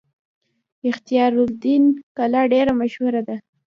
[0.89, 1.83] اختیار الدین
[2.17, 3.35] کلا ډیره مشهوره ده